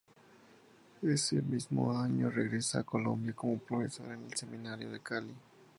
[1.03, 5.35] Ese mismo año regresa a Colombia como profesor en el seminario de Cali.